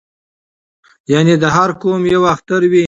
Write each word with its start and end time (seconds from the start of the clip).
یعنې 1.13 1.33
د 1.43 1.45
هر 1.55 1.69
قوم 1.81 2.01
یو 2.15 2.21
اختر 2.33 2.61
وي 2.71 2.79